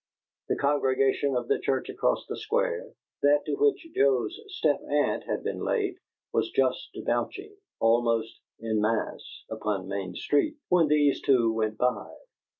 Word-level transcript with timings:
The 0.49 0.55
congregation 0.55 1.35
of 1.35 1.47
the 1.47 1.59
church 1.59 1.87
across 1.87 2.25
the 2.25 2.35
Square, 2.35 2.93
that 3.21 3.45
to 3.45 3.53
which 3.53 3.85
Joe's 3.93 4.39
step 4.47 4.81
aunt 4.89 5.25
had 5.25 5.43
been 5.43 5.59
late, 5.59 5.97
was 6.33 6.49
just 6.49 6.89
debouching, 6.95 7.55
almost 7.79 8.41
in 8.59 8.81
mass, 8.81 9.21
upon 9.51 9.87
Main 9.87 10.15
Street, 10.15 10.55
when 10.69 10.87
these 10.87 11.21
two 11.21 11.53
went 11.53 11.77
by. 11.77 12.15